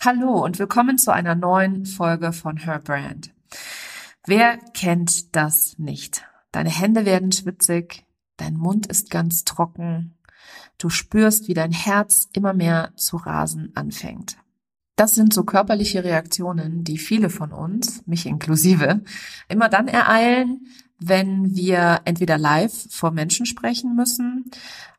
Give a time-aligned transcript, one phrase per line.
[0.00, 3.34] Hallo und willkommen zu einer neuen Folge von Her Brand.
[4.24, 6.22] Wer kennt das nicht?
[6.52, 8.06] Deine Hände werden schwitzig,
[8.36, 10.16] dein Mund ist ganz trocken,
[10.78, 14.38] du spürst, wie dein Herz immer mehr zu rasen anfängt.
[14.94, 19.02] Das sind so körperliche Reaktionen, die viele von uns, mich inklusive,
[19.48, 20.68] immer dann ereilen,
[21.00, 24.50] wenn wir entweder live vor Menschen sprechen müssen,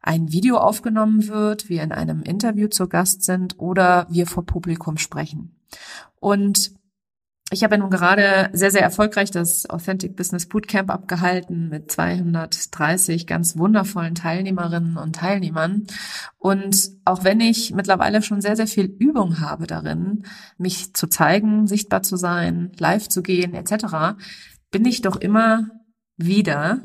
[0.02, 4.98] ein Video aufgenommen wird, wir in einem Interview zu Gast sind oder wir vor Publikum
[4.98, 5.56] sprechen.
[6.20, 6.72] Und
[7.52, 13.26] ich habe ja nun gerade sehr, sehr erfolgreich das Authentic Business Bootcamp abgehalten mit 230
[13.26, 15.88] ganz wundervollen Teilnehmerinnen und Teilnehmern.
[16.38, 20.24] Und auch wenn ich mittlerweile schon sehr, sehr viel Übung habe darin,
[20.58, 24.16] mich zu zeigen, sichtbar zu sein, live zu gehen etc.,
[24.70, 25.79] bin ich doch immer
[26.20, 26.82] wieder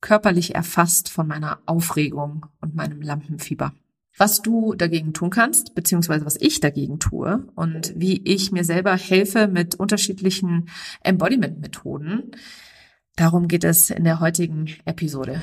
[0.00, 3.72] körperlich erfasst von meiner Aufregung und meinem Lampenfieber.
[4.18, 8.96] Was du dagegen tun kannst, beziehungsweise was ich dagegen tue und wie ich mir selber
[8.96, 10.68] helfe mit unterschiedlichen
[11.02, 12.30] Embodiment-Methoden,
[13.16, 15.42] darum geht es in der heutigen Episode.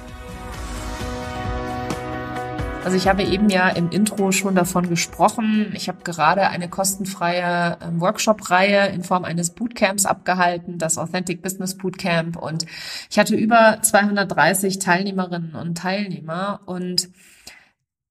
[2.83, 5.71] Also ich habe eben ja im Intro schon davon gesprochen.
[5.75, 11.77] Ich habe gerade eine kostenfreie ähm, Workshop-Reihe in Form eines Bootcamps abgehalten, das Authentic Business
[11.77, 12.37] Bootcamp.
[12.37, 12.65] Und
[13.09, 16.61] ich hatte über 230 Teilnehmerinnen und Teilnehmer.
[16.65, 17.09] Und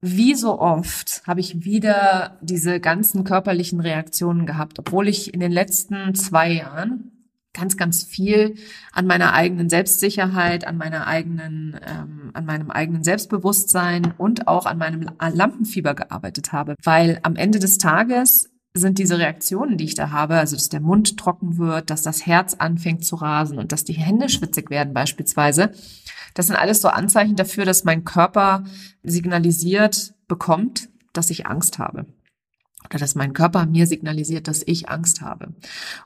[0.00, 5.52] wie so oft habe ich wieder diese ganzen körperlichen Reaktionen gehabt, obwohl ich in den
[5.52, 7.19] letzten zwei Jahren
[7.52, 8.54] ganz, ganz viel
[8.92, 14.78] an meiner eigenen Selbstsicherheit, an meiner eigenen, ähm, an meinem eigenen Selbstbewusstsein und auch an
[14.78, 16.76] meinem Lampenfieber gearbeitet habe.
[16.82, 20.80] Weil am Ende des Tages sind diese Reaktionen, die ich da habe, also dass der
[20.80, 24.94] Mund trocken wird, dass das Herz anfängt zu rasen und dass die Hände schwitzig werden
[24.94, 25.72] beispielsweise,
[26.34, 28.62] das sind alles so Anzeichen dafür, dass mein Körper
[29.02, 32.06] signalisiert bekommt, dass ich Angst habe
[32.84, 35.54] oder dass mein Körper mir signalisiert, dass ich Angst habe.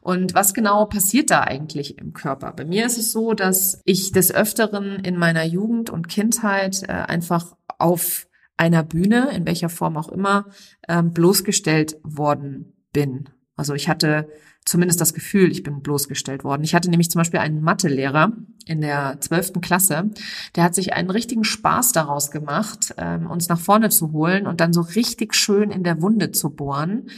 [0.01, 2.53] Und was genau passiert da eigentlich im Körper?
[2.53, 6.93] Bei mir ist es so, dass ich des Öfteren in meiner Jugend und Kindheit äh,
[6.93, 8.27] einfach auf
[8.57, 10.47] einer Bühne, in welcher Form auch immer,
[10.89, 13.29] ähm, bloßgestellt worden bin.
[13.57, 14.29] Also ich hatte
[14.65, 16.65] zumindest das Gefühl, ich bin bloßgestellt worden.
[16.65, 18.33] Ich hatte nämlich zum Beispiel einen Mathelehrer
[18.67, 20.11] in der zwölften Klasse,
[20.57, 24.61] der hat sich einen richtigen Spaß daraus gemacht, ähm, uns nach vorne zu holen und
[24.61, 27.09] dann so richtig schön in der Wunde zu bohren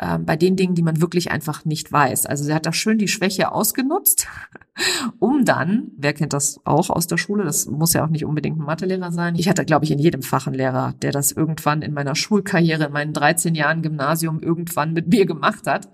[0.00, 2.26] ähm, bei den Dingen, die man wirklich einfach nicht weiß.
[2.26, 4.26] Also sie hat da schön die Schwäche ausgenutzt,
[5.18, 8.58] um dann, wer kennt das auch aus der Schule, das muss ja auch nicht unbedingt
[8.58, 9.34] ein Mathelehrer sein.
[9.36, 12.84] Ich hatte, glaube ich, in jedem Fach einen Lehrer, der das irgendwann in meiner Schulkarriere,
[12.84, 15.88] in meinen 13 Jahren Gymnasium irgendwann mit mir gemacht hat.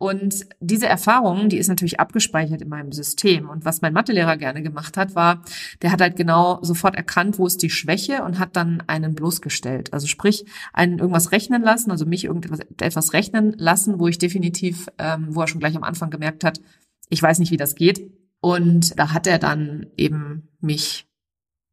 [0.00, 3.50] Und diese Erfahrung, die ist natürlich abgespeichert in meinem System.
[3.50, 5.42] Und was mein Mathelehrer gerne gemacht hat, war,
[5.82, 9.92] der hat halt genau sofort erkannt, wo ist die Schwäche und hat dann einen bloßgestellt.
[9.92, 14.86] Also sprich, einen irgendwas rechnen lassen, also mich irgendetwas etwas rechnen lassen, wo ich definitiv,
[14.96, 16.62] ähm, wo er schon gleich am Anfang gemerkt hat,
[17.10, 18.10] ich weiß nicht, wie das geht.
[18.40, 21.09] Und da hat er dann eben mich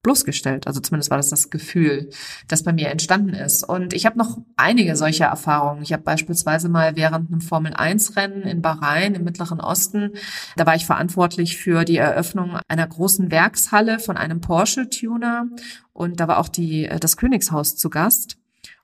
[0.03, 0.67] bloßgestellt.
[0.67, 2.09] Also zumindest war das das Gefühl,
[2.47, 3.63] das bei mir entstanden ist.
[3.63, 5.81] Und ich habe noch einige solcher Erfahrungen.
[5.81, 10.11] Ich habe beispielsweise mal während einem Formel-1-Rennen in Bahrain im Mittleren Osten,
[10.55, 15.47] da war ich verantwortlich für die Eröffnung einer großen Werkshalle von einem Porsche-Tuner.
[15.93, 18.36] Und da war auch die, das Königshaus zu Gast.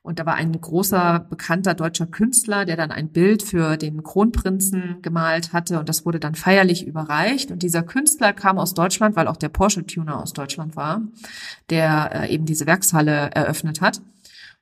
[0.04, 4.98] Und da war ein großer, bekannter deutscher Künstler, der dann ein Bild für den Kronprinzen
[5.00, 7.50] gemalt hatte und das wurde dann feierlich überreicht.
[7.50, 11.00] Und dieser Künstler kam aus Deutschland, weil auch der Porsche-Tuner aus Deutschland war,
[11.70, 14.02] der äh, eben diese Werkshalle eröffnet hat.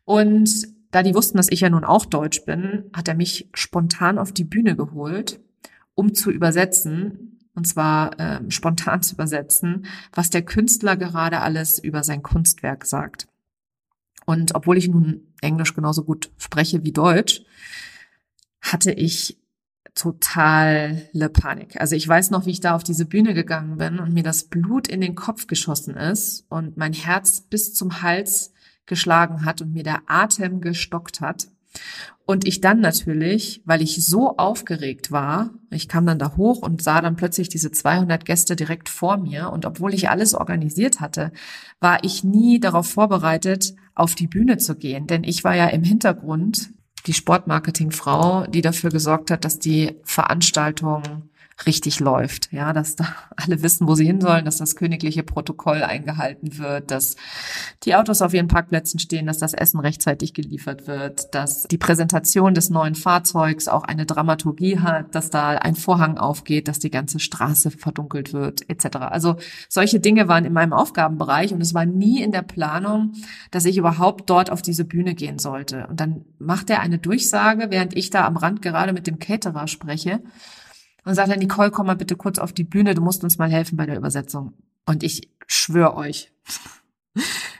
[0.04, 0.48] Und
[0.92, 4.30] da die wussten, dass ich ja nun auch Deutsch bin, hat er mich spontan auf
[4.30, 5.40] die Bühne geholt,
[5.96, 12.04] um zu übersetzen, und zwar äh, spontan zu übersetzen, was der Künstler gerade alles über
[12.04, 13.26] sein Kunstwerk sagt.
[14.26, 17.42] Und obwohl ich nun Englisch genauso gut spreche wie Deutsch,
[18.60, 19.38] hatte ich
[19.94, 21.80] totale Panik.
[21.80, 24.44] Also ich weiß noch, wie ich da auf diese Bühne gegangen bin und mir das
[24.44, 28.52] Blut in den Kopf geschossen ist und mein Herz bis zum Hals
[28.86, 31.48] geschlagen hat und mir der Atem gestockt hat.
[32.24, 36.82] Und ich dann natürlich, weil ich so aufgeregt war, ich kam dann da hoch und
[36.82, 39.50] sah dann plötzlich diese 200 Gäste direkt vor mir.
[39.50, 41.32] Und obwohl ich alles organisiert hatte,
[41.80, 45.06] war ich nie darauf vorbereitet, auf die Bühne zu gehen.
[45.06, 46.70] Denn ich war ja im Hintergrund
[47.06, 51.02] die Sportmarketingfrau, die dafür gesorgt hat, dass die Veranstaltung
[51.66, 52.52] richtig läuft.
[52.52, 53.06] Ja, dass da
[53.36, 57.16] alle wissen, wo sie hin sollen, dass das königliche Protokoll eingehalten wird, dass
[57.84, 62.54] die Autos auf ihren Parkplätzen stehen, dass das Essen rechtzeitig geliefert wird, dass die Präsentation
[62.54, 67.18] des neuen Fahrzeugs auch eine Dramaturgie hat, dass da ein Vorhang aufgeht, dass die ganze
[67.18, 68.96] Straße verdunkelt wird, etc.
[68.96, 69.36] Also
[69.68, 73.12] solche Dinge waren in meinem Aufgabenbereich und es war nie in der Planung,
[73.50, 75.86] dass ich überhaupt dort auf diese Bühne gehen sollte.
[75.88, 79.68] Und dann macht er eine Durchsage, während ich da am Rand gerade mit dem Caterer
[79.68, 80.20] spreche
[81.04, 83.50] und sagt er, Nicole, komm mal bitte kurz auf die Bühne, du musst uns mal
[83.50, 84.54] helfen bei der Übersetzung.
[84.86, 86.32] Und ich schwöre euch,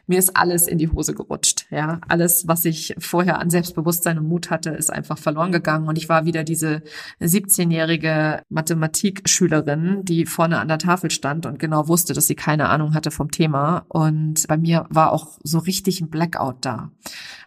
[0.06, 1.66] mir ist alles in die Hose gerutscht.
[1.70, 5.88] Ja, alles, was ich vorher an Selbstbewusstsein und Mut hatte, ist einfach verloren gegangen.
[5.88, 6.82] Und ich war wieder diese
[7.20, 12.94] 17-jährige Mathematikschülerin, die vorne an der Tafel stand und genau wusste, dass sie keine Ahnung
[12.94, 13.84] hatte vom Thema.
[13.88, 16.90] Und bei mir war auch so richtig ein Blackout da.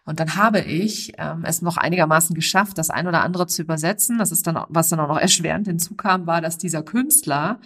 [0.06, 4.18] Und dann habe ich ähm, es noch einigermaßen geschafft, das ein oder andere zu übersetzen.
[4.18, 7.60] Das ist dann, was dann auch noch erschwerend hinzukam, war, dass dieser Künstler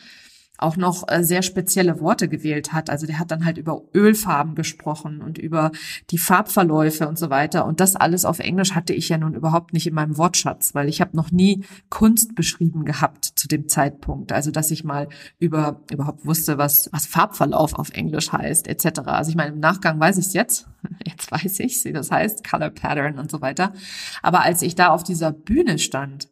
[0.59, 2.89] auch noch äh, sehr spezielle Worte gewählt hat.
[2.89, 5.71] Also der hat dann halt über Ölfarben gesprochen und über
[6.09, 7.65] die Farbverläufe und so weiter.
[7.65, 10.89] Und das alles auf Englisch hatte ich ja nun überhaupt nicht in meinem Wortschatz, weil
[10.89, 14.33] ich habe noch nie Kunst beschrieben gehabt zu dem Zeitpunkt.
[14.33, 15.07] Also dass ich mal
[15.39, 18.99] über überhaupt wusste, was, was Farbverlauf auf Englisch heißt, etc.
[19.05, 20.67] Also ich meine, im Nachgang weiß ich es jetzt.
[21.05, 23.73] Jetzt weiß ich, wie das heißt, Color Pattern und so weiter.
[24.21, 26.29] Aber als ich da auf dieser Bühne stand,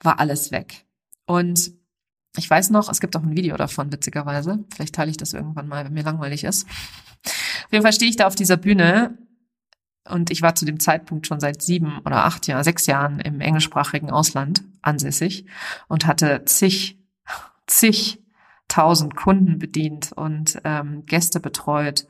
[0.00, 0.86] war alles weg.
[1.26, 1.72] Und
[2.36, 4.64] ich weiß noch, es gibt auch ein Video davon, witzigerweise.
[4.74, 6.66] Vielleicht teile ich das irgendwann mal, wenn mir langweilig ist.
[6.66, 9.18] Auf jeden Fall stehe ich da auf dieser Bühne
[10.08, 13.40] und ich war zu dem Zeitpunkt schon seit sieben oder acht Jahren, sechs Jahren im
[13.40, 15.46] englischsprachigen Ausland ansässig
[15.88, 16.98] und hatte zig,
[17.66, 18.20] zig
[18.66, 22.06] tausend Kunden bedient und ähm, Gäste betreut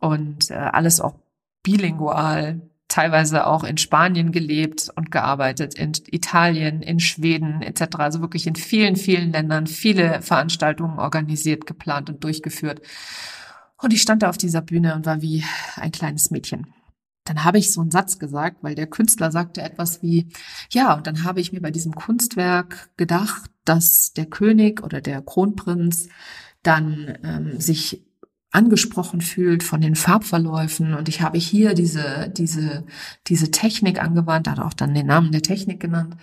[0.00, 1.16] und äh, alles auch
[1.62, 2.62] bilingual
[2.94, 7.96] teilweise auch in Spanien gelebt und gearbeitet, in Italien, in Schweden etc.
[7.98, 12.80] Also wirklich in vielen, vielen Ländern viele Veranstaltungen organisiert, geplant und durchgeführt.
[13.82, 15.42] Und ich stand da auf dieser Bühne und war wie
[15.74, 16.68] ein kleines Mädchen.
[17.24, 20.28] Dann habe ich so einen Satz gesagt, weil der Künstler sagte etwas wie,
[20.70, 25.20] ja, und dann habe ich mir bei diesem Kunstwerk gedacht, dass der König oder der
[25.20, 26.10] Kronprinz
[26.62, 28.04] dann ähm, sich
[28.54, 32.84] angesprochen fühlt von den Farbverläufen und ich habe hier diese, diese,
[33.26, 36.16] diese Technik angewandt, hat auch dann den Namen der Technik genannt.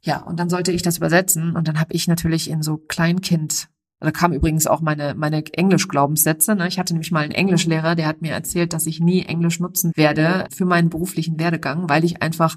[0.00, 3.68] Ja, und dann sollte ich das übersetzen und dann habe ich natürlich in so Kleinkind
[4.00, 6.54] da kam übrigens auch meine, meine Englisch-Glaubenssätze.
[6.54, 6.68] Ne?
[6.68, 9.92] Ich hatte nämlich mal einen Englischlehrer, der hat mir erzählt, dass ich nie Englisch nutzen
[9.96, 12.56] werde für meinen beruflichen Werdegang, weil ich einfach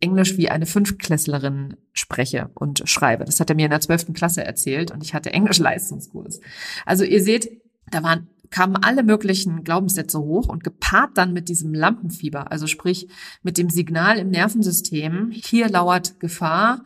[0.00, 3.24] Englisch wie eine Fünftklässlerin spreche und schreibe.
[3.24, 6.40] Das hat er mir in der zwölften Klasse erzählt und ich hatte Englisch-Leistungskurs.
[6.84, 11.74] Also ihr seht, da waren kamen alle möglichen Glaubenssätze hoch und gepaart dann mit diesem
[11.74, 13.08] Lampenfieber, also sprich
[13.42, 16.84] mit dem Signal im Nervensystem, hier lauert Gefahr,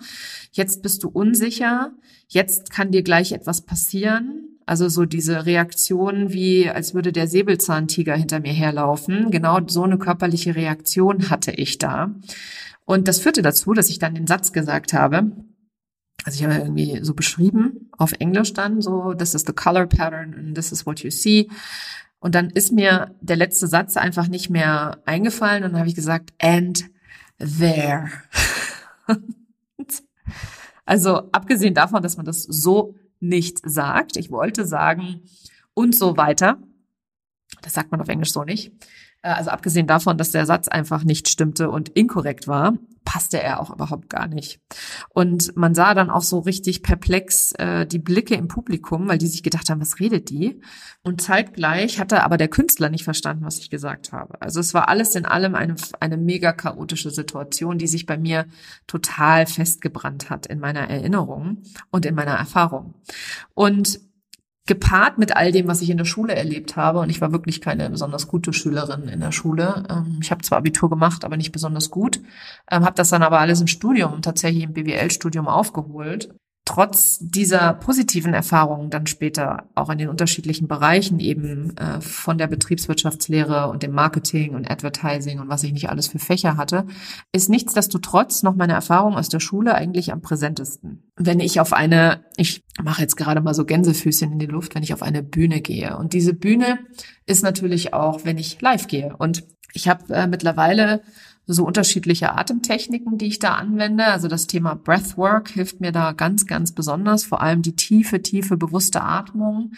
[0.52, 1.92] jetzt bist du unsicher,
[2.28, 4.42] jetzt kann dir gleich etwas passieren.
[4.68, 9.30] Also so diese Reaktion wie, als würde der Säbelzahntiger hinter mir herlaufen.
[9.30, 12.16] Genau so eine körperliche Reaktion hatte ich da.
[12.84, 15.30] Und das führte dazu, dass ich dann den Satz gesagt habe,
[16.26, 20.34] also ich habe irgendwie so beschrieben, auf Englisch dann so, this is the color pattern
[20.34, 21.48] and this is what you see.
[22.18, 25.94] Und dann ist mir der letzte Satz einfach nicht mehr eingefallen und dann habe ich
[25.94, 26.86] gesagt, and
[27.38, 28.10] there.
[30.84, 35.20] also abgesehen davon, dass man das so nicht sagt, ich wollte sagen
[35.74, 36.58] und so weiter.
[37.62, 38.72] Das sagt man auf Englisch so nicht.
[39.22, 42.74] Äh, also abgesehen davon, dass der Satz einfach nicht stimmte und inkorrekt war,
[43.06, 44.60] passte er auch überhaupt gar nicht.
[45.08, 49.28] Und man sah dann auch so richtig perplex äh, die Blicke im Publikum, weil die
[49.28, 50.60] sich gedacht haben, was redet die?
[51.02, 54.42] Und zeitgleich hatte aber der Künstler nicht verstanden, was ich gesagt habe.
[54.42, 58.46] Also es war alles in allem eine, eine mega chaotische Situation, die sich bei mir
[58.86, 62.94] total festgebrannt hat in meiner Erinnerung und in meiner Erfahrung.
[63.54, 64.00] Und
[64.66, 66.98] gepaart mit all dem, was ich in der Schule erlebt habe.
[66.98, 69.84] Und ich war wirklich keine besonders gute Schülerin in der Schule.
[69.88, 72.20] Ähm, ich habe zwar Abitur gemacht, aber nicht besonders gut.
[72.70, 76.34] Ähm, habe das dann aber alles im Studium, tatsächlich im BWL-Studium aufgeholt
[76.66, 82.48] trotz dieser positiven Erfahrungen dann später auch in den unterschiedlichen Bereichen eben äh, von der
[82.48, 86.86] Betriebswirtschaftslehre und dem Marketing und Advertising und was ich nicht alles für Fächer hatte,
[87.32, 91.04] ist nichtsdestotrotz noch meine Erfahrung aus der Schule eigentlich am präsentesten.
[91.14, 94.82] Wenn ich auf eine, ich mache jetzt gerade mal so Gänsefüßchen in die Luft, wenn
[94.82, 95.96] ich auf eine Bühne gehe.
[95.96, 96.80] Und diese Bühne
[97.26, 99.16] ist natürlich auch, wenn ich live gehe.
[99.16, 101.02] Und ich habe äh, mittlerweile
[101.46, 104.04] so unterschiedliche Atemtechniken, die ich da anwende.
[104.06, 107.24] Also das Thema Breathwork hilft mir da ganz, ganz besonders.
[107.24, 109.72] Vor allem die tiefe, tiefe, bewusste Atmung.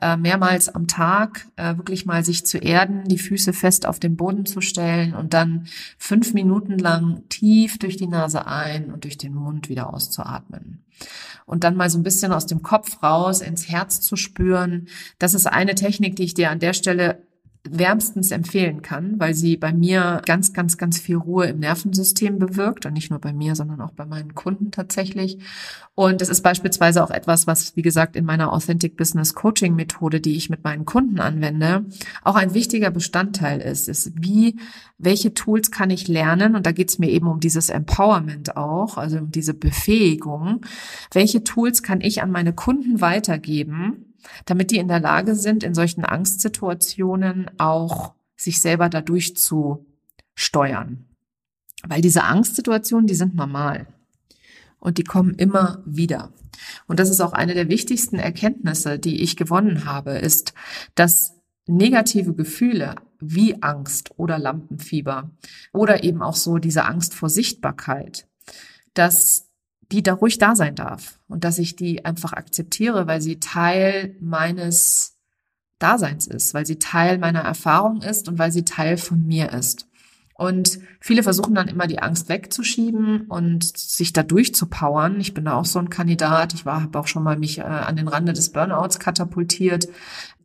[0.00, 4.14] Äh, mehrmals am Tag äh, wirklich mal sich zu erden, die Füße fest auf den
[4.14, 9.16] Boden zu stellen und dann fünf Minuten lang tief durch die Nase ein und durch
[9.16, 10.84] den Mund wieder auszuatmen.
[11.46, 14.88] Und dann mal so ein bisschen aus dem Kopf raus ins Herz zu spüren.
[15.18, 17.25] Das ist eine Technik, die ich dir an der Stelle
[17.70, 22.86] wärmstens empfehlen kann, weil sie bei mir ganz, ganz, ganz viel Ruhe im Nervensystem bewirkt
[22.86, 25.38] und nicht nur bei mir, sondern auch bei meinen Kunden tatsächlich.
[25.94, 30.20] Und es ist beispielsweise auch etwas, was, wie gesagt, in meiner Authentic Business Coaching Methode,
[30.20, 31.86] die ich mit meinen Kunden anwende,
[32.22, 34.56] auch ein wichtiger Bestandteil ist, ist wie,
[34.98, 36.54] welche Tools kann ich lernen?
[36.54, 40.60] Und da geht es mir eben um dieses Empowerment auch, also um diese Befähigung.
[41.12, 44.05] Welche Tools kann ich an meine Kunden weitergeben?
[44.44, 49.86] Damit die in der Lage sind, in solchen Angstsituationen auch sich selber dadurch zu
[50.34, 51.06] steuern.
[51.86, 53.86] Weil diese Angstsituationen, die sind normal
[54.78, 56.32] und die kommen immer wieder.
[56.86, 60.54] Und das ist auch eine der wichtigsten Erkenntnisse, die ich gewonnen habe, ist,
[60.94, 61.34] dass
[61.66, 65.30] negative Gefühle wie Angst oder Lampenfieber
[65.72, 68.28] oder eben auch so diese Angst vor Sichtbarkeit,
[68.94, 69.45] dass
[69.92, 74.16] die da ruhig da sein darf und dass ich die einfach akzeptiere, weil sie Teil
[74.20, 75.16] meines
[75.78, 79.86] Daseins ist, weil sie Teil meiner Erfahrung ist und weil sie Teil von mir ist.
[80.38, 85.18] Und viele versuchen dann immer die Angst wegzuschieben und sich da durchzupowern.
[85.18, 86.52] Ich bin da auch so ein Kandidat.
[86.52, 89.88] Ich war, habe auch schon mal mich äh, an den Rande des Burnouts katapultiert.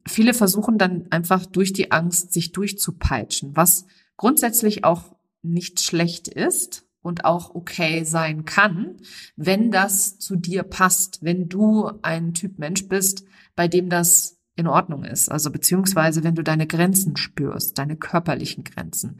[0.08, 6.86] Viele versuchen dann einfach durch die Angst sich durchzupeitschen, was grundsätzlich auch nicht schlecht ist,
[7.02, 8.98] und auch okay sein kann,
[9.36, 14.68] wenn das zu dir passt, wenn du ein Typ Mensch bist, bei dem das in
[14.68, 15.32] Ordnung ist.
[15.32, 19.18] Also beziehungsweise wenn du deine Grenzen spürst, deine körperlichen Grenzen.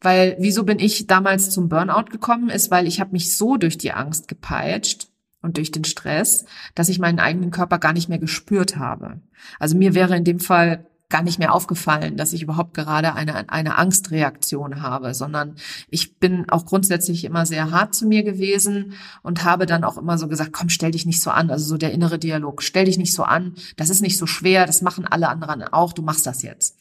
[0.00, 3.78] Weil wieso bin ich damals zum Burnout gekommen, ist, weil ich habe mich so durch
[3.78, 5.08] die Angst gepeitscht
[5.40, 9.20] und durch den Stress, dass ich meinen eigenen Körper gar nicht mehr gespürt habe.
[9.58, 13.48] Also mir wäre in dem Fall gar nicht mehr aufgefallen, dass ich überhaupt gerade eine,
[13.48, 15.54] eine Angstreaktion habe, sondern
[15.88, 20.18] ich bin auch grundsätzlich immer sehr hart zu mir gewesen und habe dann auch immer
[20.18, 21.52] so gesagt, komm, stell dich nicht so an.
[21.52, 23.54] Also so der innere Dialog, stell dich nicht so an.
[23.76, 24.66] Das ist nicht so schwer.
[24.66, 25.92] Das machen alle anderen auch.
[25.92, 26.78] Du machst das jetzt.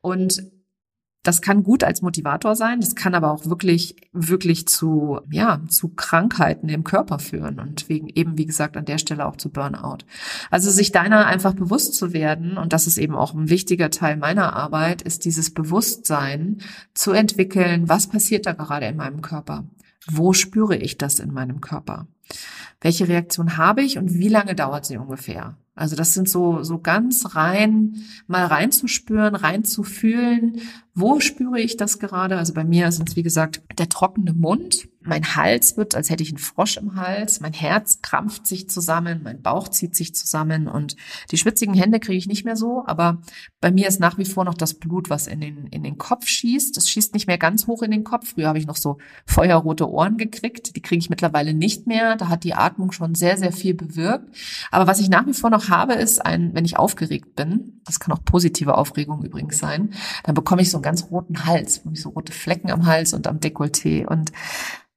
[0.00, 0.42] Und
[1.24, 5.88] das kann gut als Motivator sein, das kann aber auch wirklich, wirklich zu, ja, zu
[5.88, 10.04] Krankheiten im Körper führen und wegen eben, wie gesagt, an der Stelle auch zu Burnout.
[10.50, 14.18] Also sich deiner einfach bewusst zu werden, und das ist eben auch ein wichtiger Teil
[14.18, 16.58] meiner Arbeit, ist dieses Bewusstsein
[16.92, 19.64] zu entwickeln, was passiert da gerade in meinem Körper?
[20.06, 22.06] Wo spüre ich das in meinem Körper?
[22.82, 25.56] Welche Reaktion habe ich und wie lange dauert sie ungefähr?
[25.74, 30.60] Also das sind so, so ganz rein, mal reinzuspüren, reinzufühlen.
[30.94, 32.38] Wo spüre ich das gerade?
[32.38, 36.22] Also bei mir sind es, wie gesagt, der trockene Mund, mein Hals wird, als hätte
[36.22, 37.40] ich einen Frosch im Hals.
[37.40, 40.96] Mein Herz krampft sich zusammen, mein Bauch zieht sich zusammen und
[41.30, 42.84] die schwitzigen Hände kriege ich nicht mehr so.
[42.86, 43.20] Aber
[43.60, 46.26] bei mir ist nach wie vor noch das Blut, was in den, in den Kopf
[46.26, 46.76] schießt.
[46.76, 48.34] Es schießt nicht mehr ganz hoch in den Kopf.
[48.34, 50.76] Früher habe ich noch so feuerrote Ohren gekriegt.
[50.76, 52.16] Die kriege ich mittlerweile nicht mehr.
[52.16, 54.34] Da hat die Atmung schon sehr, sehr viel bewirkt.
[54.70, 58.00] Aber was ich nach wie vor noch habe, ist ein, wenn ich aufgeregt bin, das
[58.00, 59.92] kann auch positive Aufregung übrigens sein,
[60.24, 63.38] dann bekomme ich so einen ganz roten Hals, so rote Flecken am Hals und am
[63.38, 64.32] Dekolleté und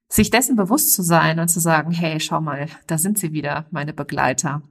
[0.08, 3.66] sich dessen bewusst zu sein und zu sagen, hey, schau mal, da sind sie wieder,
[3.70, 4.62] meine Begleiter.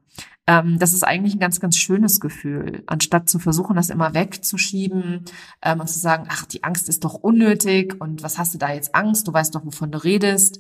[0.47, 5.25] Ähm, das ist eigentlich ein ganz, ganz schönes Gefühl, anstatt zu versuchen, das immer wegzuschieben
[5.61, 8.73] ähm, und zu sagen, ach, die Angst ist doch unnötig und was hast du da
[8.73, 9.27] jetzt Angst?
[9.27, 10.59] Du weißt doch, wovon du redest,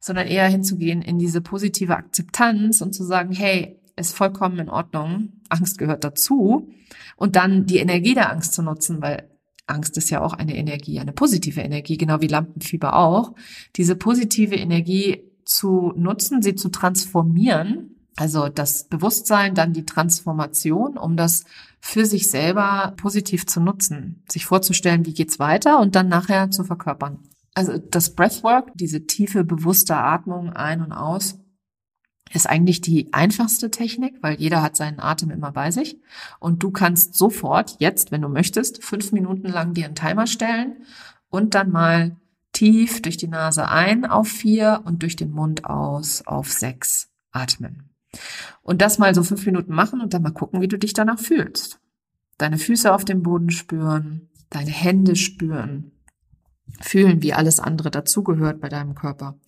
[0.00, 5.32] sondern eher hinzugehen in diese positive Akzeptanz und zu sagen, hey, ist vollkommen in Ordnung.
[5.48, 6.70] Angst gehört dazu.
[7.16, 9.28] Und dann die Energie der Angst zu nutzen, weil
[9.68, 13.34] Angst ist ja auch eine Energie, eine positive Energie, genau wie Lampenfieber auch.
[13.76, 21.16] Diese positive Energie zu nutzen, sie zu transformieren, also das Bewusstsein, dann die Transformation, um
[21.16, 21.44] das
[21.80, 26.64] für sich selber positiv zu nutzen, sich vorzustellen, wie geht's weiter und dann nachher zu
[26.64, 27.20] verkörpern.
[27.54, 31.38] Also das Breathwork, diese tiefe, bewusste Atmung ein und aus,
[32.32, 35.98] ist eigentlich die einfachste Technik, weil jeder hat seinen Atem immer bei sich.
[36.40, 40.76] Und du kannst sofort, jetzt, wenn du möchtest, fünf Minuten lang dir einen Timer stellen
[41.30, 42.16] und dann mal
[42.52, 47.90] tief durch die Nase ein auf vier und durch den Mund aus auf sechs atmen.
[48.62, 51.18] Und das mal so fünf Minuten machen und dann mal gucken, wie du dich danach
[51.18, 51.78] fühlst.
[52.38, 55.92] Deine Füße auf dem Boden spüren, deine Hände spüren,
[56.80, 59.38] fühlen, wie alles andere dazugehört bei deinem Körper.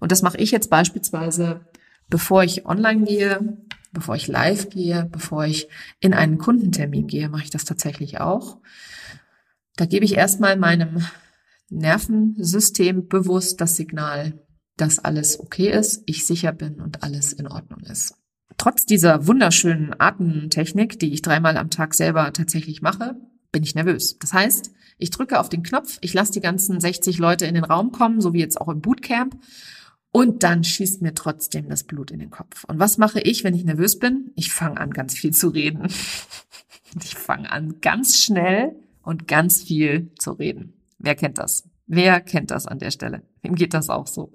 [0.00, 1.60] Und das mache ich jetzt beispielsweise
[2.08, 3.58] bevor ich online gehe,
[3.92, 5.68] bevor ich live gehe, bevor ich
[6.00, 8.58] in einen Kundentermin gehe, mache ich das tatsächlich auch.
[9.76, 11.04] Da gebe ich erstmal meinem
[11.70, 14.44] Nervensystem bewusst das Signal,
[14.76, 18.14] dass alles okay ist, ich sicher bin und alles in Ordnung ist.
[18.56, 23.16] Trotz dieser wunderschönen Atemtechnik, die ich dreimal am Tag selber tatsächlich mache,
[23.52, 24.18] bin ich nervös.
[24.18, 27.64] Das heißt, ich drücke auf den Knopf, ich lasse die ganzen 60 Leute in den
[27.64, 29.36] Raum kommen, so wie jetzt auch im Bootcamp,
[30.10, 32.64] und dann schießt mir trotzdem das Blut in den Kopf.
[32.64, 34.32] Und was mache ich, wenn ich nervös bin?
[34.34, 35.88] Ich fange an, ganz viel zu reden.
[37.04, 40.72] Ich fange an, ganz schnell und ganz viel zu reden.
[40.98, 41.68] Wer kennt das?
[41.86, 43.22] Wer kennt das an der Stelle?
[43.42, 44.32] Wem geht das auch so?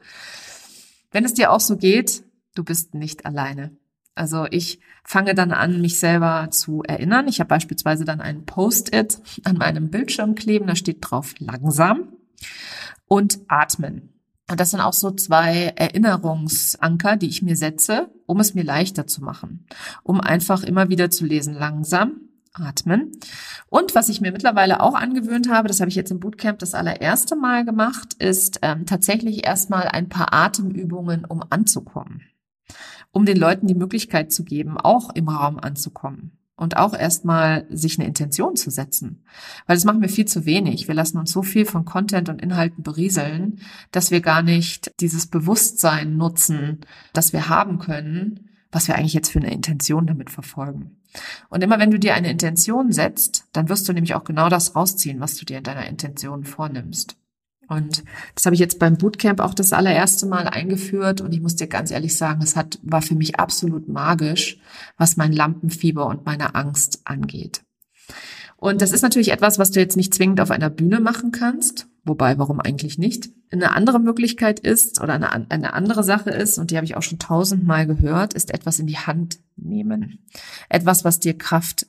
[1.12, 3.75] Wenn es dir auch so geht, du bist nicht alleine.
[4.13, 7.27] Also ich fange dann an, mich selber zu erinnern.
[7.27, 12.10] Ich habe beispielsweise dann ein Post-it an meinem Bildschirm kleben, da steht drauf langsam
[13.08, 14.12] und atmen.
[14.50, 19.07] Und das sind auch so zwei Erinnerungsanker, die ich mir setze, um es mir leichter
[19.07, 19.67] zu machen,
[20.03, 22.21] um einfach immer wieder zu lesen, langsam
[22.53, 23.12] atmen.
[23.67, 26.75] Und was ich mir mittlerweile auch angewöhnt habe, das habe ich jetzt im Bootcamp das
[26.75, 32.21] allererste Mal gemacht, ist ähm, tatsächlich erstmal ein paar Atemübungen, um anzukommen
[33.13, 38.00] um den Leuten die Möglichkeit zu geben, auch im Raum anzukommen und auch erstmal sich
[38.00, 39.24] eine Intention zu setzen.
[39.67, 40.88] Weil das machen wir viel zu wenig.
[40.88, 43.60] Wir lassen uns so viel von Content und Inhalten berieseln,
[43.91, 46.79] dass wir gar nicht dieses Bewusstsein nutzen,
[47.12, 50.98] das wir haben können, was wir eigentlich jetzt für eine Intention damit verfolgen.
[51.50, 54.75] Und immer wenn du dir eine Intention setzt, dann wirst du nämlich auch genau das
[54.75, 57.17] rausziehen, was du dir in deiner Intention vornimmst.
[57.67, 58.03] Und
[58.36, 61.67] das habe ich jetzt beim Bootcamp auch das allererste Mal eingeführt und ich muss dir
[61.67, 64.60] ganz ehrlich sagen, es hat, war für mich absolut magisch,
[64.98, 67.62] was mein Lampenfieber und meine Angst angeht.
[68.58, 71.88] Und das ist natürlich etwas, was du jetzt nicht zwingend auf einer Bühne machen kannst.
[72.05, 73.29] Wobei, warum eigentlich nicht?
[73.51, 77.01] Eine andere Möglichkeit ist oder eine, eine andere Sache ist, und die habe ich auch
[77.01, 80.25] schon tausendmal gehört, ist etwas in die Hand nehmen.
[80.70, 81.88] Etwas, was dir Kraft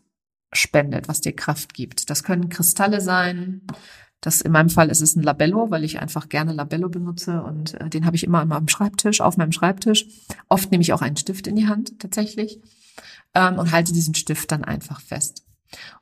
[0.52, 2.10] spendet, was dir Kraft gibt.
[2.10, 3.62] Das können Kristalle sein,
[4.24, 7.74] das in meinem Fall ist es ein Labello, weil ich einfach gerne Labello benutze und
[7.74, 10.06] äh, den habe ich immer an meinem Schreibtisch, auf meinem Schreibtisch.
[10.48, 12.58] Oft nehme ich auch einen Stift in die Hand tatsächlich
[13.34, 15.44] ähm, und halte diesen Stift dann einfach fest.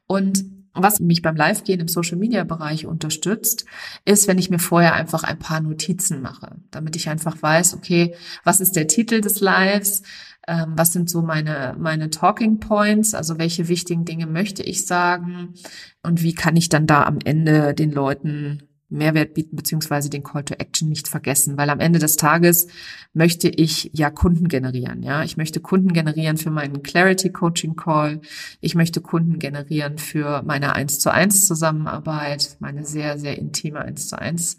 [0.06, 3.66] Und was mich beim Live-Gehen im Social-Media-Bereich unterstützt,
[4.04, 8.14] ist, wenn ich mir vorher einfach ein paar Notizen mache, damit ich einfach weiß, okay,
[8.44, 10.02] was ist der Titel des Lives?
[10.48, 15.54] Ähm, was sind so meine, meine Talking Points, also welche wichtigen Dinge möchte ich sagen
[16.02, 20.44] und wie kann ich dann da am Ende den Leuten Mehrwert bieten, beziehungsweise den Call
[20.44, 22.68] to Action nicht vergessen, weil am Ende des Tages
[23.14, 25.24] möchte ich ja Kunden generieren, ja.
[25.24, 28.20] Ich möchte Kunden generieren für meinen Clarity Coaching Call.
[28.60, 34.08] Ich möchte Kunden generieren für meine 1 zu 1 Zusammenarbeit, meine sehr, sehr intime 1
[34.08, 34.58] zu 1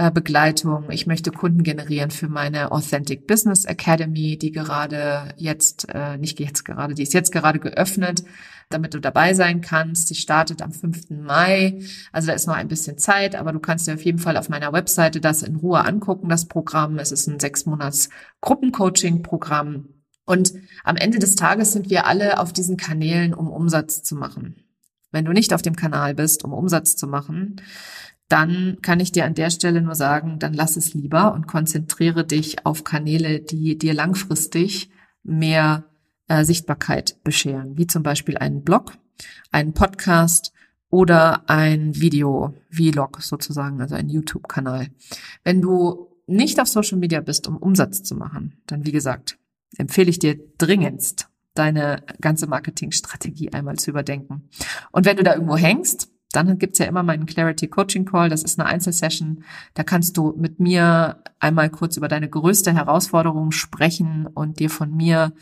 [0.00, 0.90] äh, Begleitung.
[0.90, 6.64] Ich möchte Kunden generieren für meine Authentic Business Academy, die gerade jetzt, äh, nicht jetzt
[6.64, 8.24] gerade, die ist jetzt gerade geöffnet,
[8.70, 10.08] damit du dabei sein kannst.
[10.08, 11.10] Die startet am 5.
[11.10, 11.82] Mai.
[12.12, 14.48] Also da ist noch ein bisschen Zeit, aber du kannst dir auf jeden Fall auf
[14.48, 16.98] meiner Webseite das in Ruhe angucken, das Programm.
[16.98, 18.08] Es ist ein sechs Monats
[18.40, 19.88] Gruppencoaching-Programm.
[20.24, 24.64] Und am Ende des Tages sind wir alle auf diesen Kanälen, um Umsatz zu machen.
[25.12, 27.60] Wenn du nicht auf dem Kanal bist, um Umsatz zu machen,
[28.30, 32.24] dann kann ich dir an der Stelle nur sagen, dann lass es lieber und konzentriere
[32.24, 34.88] dich auf Kanäle, die dir langfristig
[35.24, 35.84] mehr
[36.28, 38.96] äh, Sichtbarkeit bescheren, wie zum Beispiel einen Blog,
[39.50, 40.52] einen Podcast
[40.90, 44.90] oder ein Video-Vlog sozusagen, also ein YouTube-Kanal.
[45.42, 49.38] Wenn du nicht auf Social Media bist, um Umsatz zu machen, dann wie gesagt,
[49.76, 54.48] empfehle ich dir dringendst, deine ganze Marketingstrategie einmal zu überdenken.
[54.92, 58.28] Und wenn du da irgendwo hängst, dann gibt's ja immer meinen Clarity Coaching Call.
[58.28, 59.44] Das ist eine Einzelsession.
[59.74, 64.94] Da kannst du mit mir einmal kurz über deine größte Herausforderung sprechen und dir von
[64.94, 65.32] mir,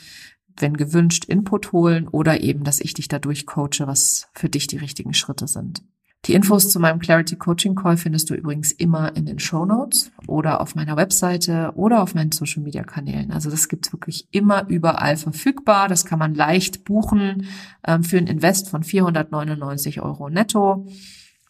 [0.57, 4.79] wenn gewünscht, Input holen oder eben, dass ich dich dadurch coache, was für dich die
[4.79, 5.83] richtigen Schritte sind.
[6.24, 10.11] Die Infos zu meinem Clarity Coaching Call findest du übrigens immer in den Show Notes
[10.26, 13.31] oder auf meiner Webseite oder auf meinen Social Media Kanälen.
[13.31, 15.88] Also das gibt's wirklich immer überall verfügbar.
[15.88, 17.46] Das kann man leicht buchen
[17.87, 20.87] ähm, für ein Invest von 499 Euro netto.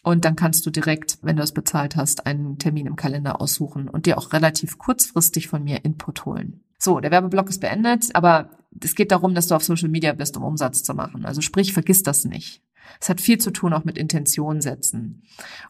[0.05, 3.89] Und dann kannst du direkt, wenn du es bezahlt hast, einen Termin im Kalender aussuchen
[3.89, 6.63] und dir auch relativ kurzfristig von mir Input holen.
[6.79, 8.51] So, der Werbeblock ist beendet, aber
[8.81, 11.25] es geht darum, dass du auf Social Media bist, um Umsatz zu machen.
[11.27, 12.63] Also sprich, vergiss das nicht.
[13.01, 15.23] Es hat viel zu tun auch mit Intention setzen.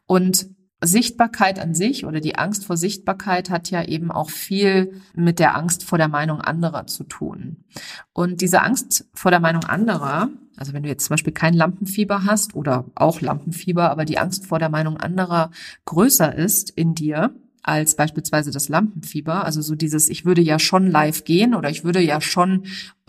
[0.06, 0.48] Und
[0.80, 5.56] Sichtbarkeit an sich oder die Angst vor Sichtbarkeit hat ja eben auch viel mit der
[5.56, 7.64] Angst vor der Meinung anderer zu tun.
[8.12, 12.24] Und diese Angst vor der Meinung anderer, also wenn du jetzt zum Beispiel kein Lampenfieber
[12.24, 15.50] hast oder auch Lampenfieber, aber die Angst vor der Meinung anderer
[15.84, 17.34] größer ist in dir,
[17.68, 19.44] als beispielsweise das Lampenfieber.
[19.44, 22.64] Also so dieses, ich würde ja schon live gehen oder ich würde ja schon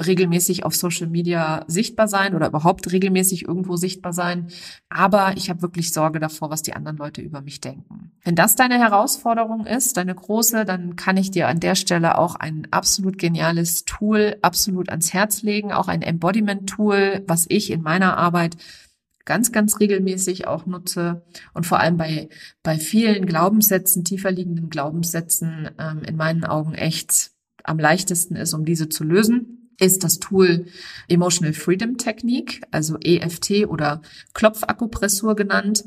[0.06, 4.48] regelmäßig auf Social Media sichtbar sein oder überhaupt regelmäßig irgendwo sichtbar sein.
[4.90, 8.12] Aber ich habe wirklich Sorge davor, was die anderen Leute über mich denken.
[8.24, 12.36] Wenn das deine Herausforderung ist, deine große, dann kann ich dir an der Stelle auch
[12.36, 18.18] ein absolut geniales Tool absolut ans Herz legen, auch ein Embodiment-Tool, was ich in meiner
[18.18, 18.58] Arbeit
[19.30, 21.22] ganz, ganz regelmäßig auch nutze
[21.54, 22.30] und vor allem bei,
[22.64, 27.30] bei vielen Glaubenssätzen, tiefer liegenden Glaubenssätzen ähm, in meinen Augen echt
[27.64, 30.66] am leichtesten ist, um diese zu lösen, ist das Tool
[31.08, 34.02] Emotional Freedom Technique, also EFT oder
[34.34, 35.84] Klopfakupressur genannt.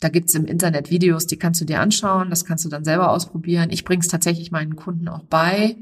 [0.00, 3.10] Da gibt's im Internet Videos, die kannst du dir anschauen, das kannst du dann selber
[3.10, 3.70] ausprobieren.
[3.70, 5.76] Ich bringe es tatsächlich meinen Kunden auch bei,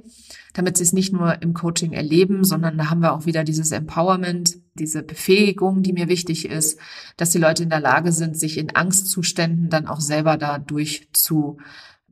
[0.54, 3.72] damit sie es nicht nur im Coaching erleben, sondern da haben wir auch wieder dieses
[3.72, 6.78] Empowerment, diese Befähigung, die mir wichtig ist,
[7.18, 11.58] dass die Leute in der Lage sind, sich in Angstzuständen dann auch selber dadurch zu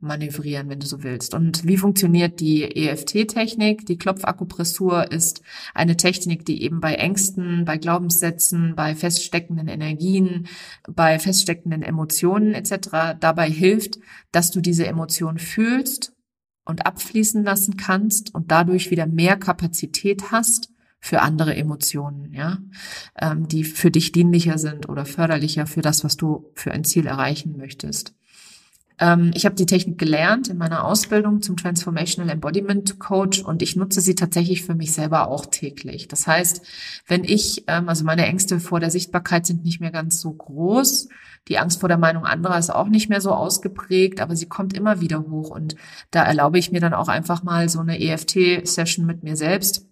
[0.05, 1.33] manövrieren, wenn du so willst.
[1.33, 3.85] Und wie funktioniert die EFT-Technik?
[3.85, 5.41] Die Klopfakupressur ist
[5.73, 10.47] eine Technik, die eben bei Ängsten, bei Glaubenssätzen, bei feststeckenden Energien,
[10.87, 13.17] bei feststeckenden Emotionen etc.
[13.19, 13.99] dabei hilft,
[14.31, 16.13] dass du diese Emotionen fühlst
[16.65, 20.69] und abfließen lassen kannst und dadurch wieder mehr Kapazität hast
[21.05, 22.57] für andere Emotionen, ja,
[23.19, 27.05] ähm, die für dich dienlicher sind oder förderlicher für das, was du für ein Ziel
[27.05, 28.15] erreichen möchtest.
[28.99, 33.75] Ähm, ich habe die Technik gelernt in meiner Ausbildung zum Transformational Embodiment Coach und ich
[33.75, 36.07] nutze sie tatsächlich für mich selber auch täglich.
[36.07, 36.61] Das heißt,
[37.07, 41.09] wenn ich, ähm, also meine Ängste vor der Sichtbarkeit sind nicht mehr ganz so groß,
[41.47, 44.73] die Angst vor der Meinung anderer ist auch nicht mehr so ausgeprägt, aber sie kommt
[44.73, 45.75] immer wieder hoch und
[46.11, 49.85] da erlaube ich mir dann auch einfach mal so eine EFT-Session mit mir selbst,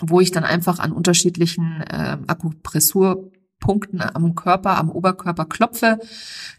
[0.00, 3.30] wo ich dann einfach an unterschiedlichen äh, Akupressur
[3.62, 5.98] Punkten am Körper, am Oberkörper klopfe,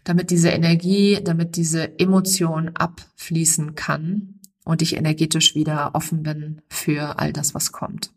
[0.02, 7.20] damit diese Energie, damit diese Emotion abfließen kann und ich energetisch wieder offen bin für
[7.20, 8.10] all das, was kommt.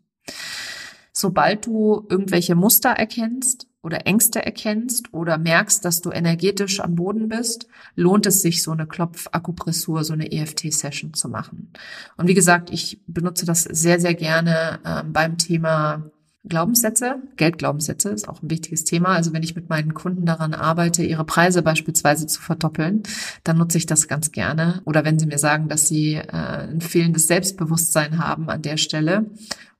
[1.12, 7.28] Sobald du irgendwelche Muster erkennst oder Ängste erkennst oder merkst, dass du energetisch am Boden
[7.28, 11.72] bist, lohnt es sich, so eine Klopfakupressur, so eine EFT-Session zu machen.
[12.16, 16.10] Und wie gesagt, ich benutze das sehr, sehr gerne äh, beim Thema
[16.44, 19.10] Glaubenssätze, Geldglaubenssätze ist auch ein wichtiges Thema.
[19.10, 23.02] Also wenn ich mit meinen Kunden daran arbeite, ihre Preise beispielsweise zu verdoppeln,
[23.44, 24.80] dann nutze ich das ganz gerne.
[24.84, 29.26] Oder wenn sie mir sagen, dass sie äh, ein fehlendes Selbstbewusstsein haben an der Stelle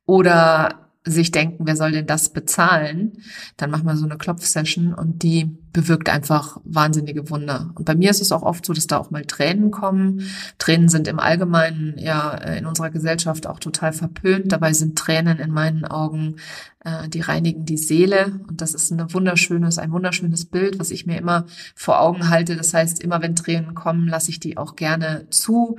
[0.05, 3.19] oder sich denken, wer soll denn das bezahlen,
[3.57, 7.71] dann machen wir so eine Klopfsession und die bewirkt einfach wahnsinnige Wunder.
[7.75, 10.23] Und bei mir ist es auch oft so, dass da auch mal Tränen kommen.
[10.59, 14.53] Tränen sind im Allgemeinen ja in unserer Gesellschaft auch total verpönt.
[14.53, 16.37] Dabei sind Tränen in meinen Augen,
[16.85, 18.41] äh, die reinigen die Seele.
[18.49, 22.57] Und das ist ein wunderschönes, ein wunderschönes Bild, was ich mir immer vor Augen halte.
[22.57, 25.79] Das heißt, immer wenn Tränen kommen, lasse ich die auch gerne zu.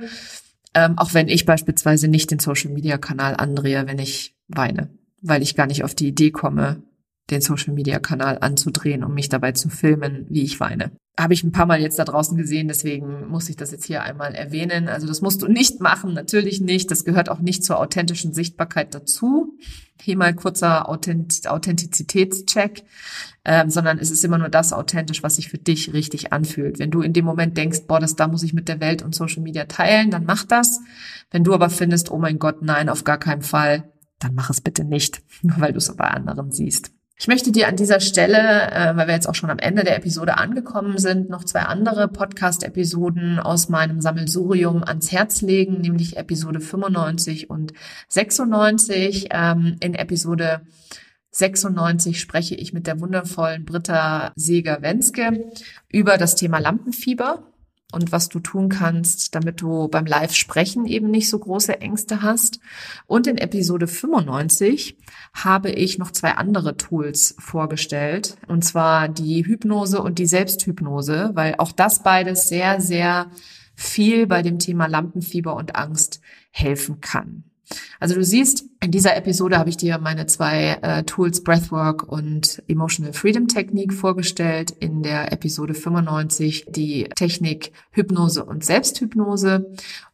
[0.72, 4.88] Ähm, auch wenn ich beispielsweise nicht den Social Media Kanal andrehe, wenn ich weine
[5.22, 6.82] weil ich gar nicht auf die Idee komme,
[7.30, 10.90] den Social Media Kanal anzudrehen, um mich dabei zu filmen, wie ich weine.
[11.18, 14.02] Habe ich ein paar Mal jetzt da draußen gesehen, deswegen muss ich das jetzt hier
[14.02, 14.88] einmal erwähnen.
[14.88, 16.90] Also das musst du nicht machen, natürlich nicht.
[16.90, 19.58] Das gehört auch nicht zur authentischen Sichtbarkeit dazu.
[20.00, 22.84] Hier mal kurzer Authent Authentizitätscheck,
[23.44, 26.78] ähm, sondern es ist immer nur das authentisch, was sich für dich richtig anfühlt.
[26.78, 29.14] Wenn du in dem Moment denkst, boah, das da muss ich mit der Welt und
[29.14, 30.80] Social Media teilen, dann mach das.
[31.30, 34.60] Wenn du aber findest, oh mein Gott, nein, auf gar keinen Fall, dann mach es
[34.60, 36.92] bitte nicht, nur weil du es bei anderen siehst.
[37.18, 39.96] Ich möchte dir an dieser Stelle, äh, weil wir jetzt auch schon am Ende der
[39.96, 46.60] Episode angekommen sind, noch zwei andere Podcast-Episoden aus meinem Sammelsurium ans Herz legen, nämlich Episode
[46.60, 47.74] 95 und
[48.08, 49.28] 96.
[49.32, 50.62] Ähm, in Episode
[51.32, 55.44] 96 spreche ich mit der wundervollen Britta Seeger-Wenske
[55.90, 57.49] über das Thema Lampenfieber
[57.92, 62.60] und was du tun kannst, damit du beim Live-Sprechen eben nicht so große Ängste hast.
[63.06, 64.96] Und in Episode 95
[65.34, 71.56] habe ich noch zwei andere Tools vorgestellt, und zwar die Hypnose und die Selbsthypnose, weil
[71.58, 73.30] auch das beides sehr, sehr
[73.74, 77.49] viel bei dem Thema Lampenfieber und Angst helfen kann.
[77.98, 82.62] Also du siehst, in dieser Episode habe ich dir meine zwei äh, Tools Breathwork und
[82.66, 84.70] Emotional Freedom Technique vorgestellt.
[84.80, 89.70] In der Episode 95 die Technik Hypnose und Selbsthypnose.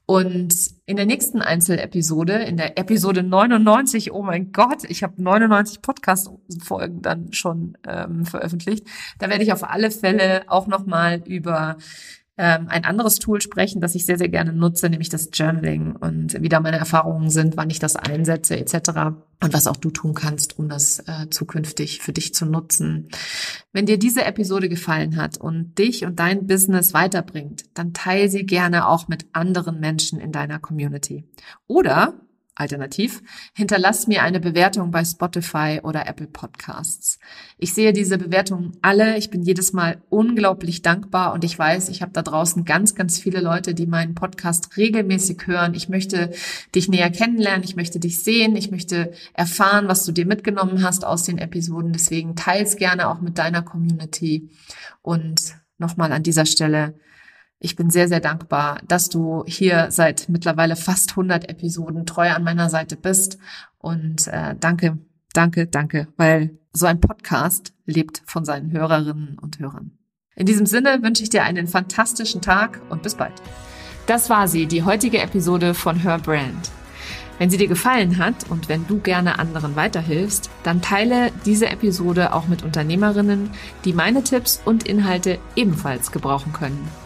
[0.08, 0.54] Und
[0.86, 7.02] in der nächsten Einzelepisode, in der Episode 99, oh mein Gott, ich habe 99 Podcast-Folgen
[7.02, 8.86] dann schon ähm, veröffentlicht,
[9.18, 11.76] da werde ich auf alle Fälle auch nochmal über
[12.38, 16.40] ähm, ein anderes Tool sprechen, das ich sehr, sehr gerne nutze, nämlich das Journaling und
[16.42, 18.90] wie da meine Erfahrungen sind, wann ich das einsetze etc.
[19.42, 23.08] Und was auch du tun kannst, um das äh, zukünftig für dich zu nutzen.
[23.72, 28.44] Wenn dir diese Episode gefallen hat und dich und dein Business weiterbringt, dann teile sie
[28.44, 31.24] gerne auch mit anderen Menschen in deiner Community.
[31.66, 32.25] Oder
[32.56, 33.22] Alternativ,
[33.54, 37.18] hinterlass mir eine Bewertung bei Spotify oder Apple Podcasts.
[37.58, 39.18] Ich sehe diese Bewertungen alle.
[39.18, 43.18] Ich bin jedes Mal unglaublich dankbar und ich weiß, ich habe da draußen ganz, ganz
[43.18, 45.74] viele Leute, die meinen Podcast regelmäßig hören.
[45.74, 46.30] Ich möchte
[46.74, 47.62] dich näher kennenlernen.
[47.62, 48.56] Ich möchte dich sehen.
[48.56, 51.92] Ich möchte erfahren, was du dir mitgenommen hast aus den Episoden.
[51.92, 54.48] Deswegen teils gerne auch mit deiner Community.
[55.02, 56.98] Und nochmal an dieser Stelle
[57.58, 62.44] ich bin sehr, sehr dankbar, dass du hier seit mittlerweile fast 100 Episoden treu an
[62.44, 63.38] meiner Seite bist.
[63.78, 64.98] Und äh, danke,
[65.32, 69.92] danke, danke, weil so ein Podcast lebt von seinen Hörerinnen und Hörern.
[70.34, 73.32] In diesem Sinne wünsche ich dir einen fantastischen Tag und bis bald.
[74.06, 76.70] Das war sie, die heutige Episode von Her Brand.
[77.38, 82.32] Wenn sie dir gefallen hat und wenn du gerne anderen weiterhilfst, dann teile diese Episode
[82.32, 83.50] auch mit Unternehmerinnen,
[83.84, 87.05] die meine Tipps und Inhalte ebenfalls gebrauchen können.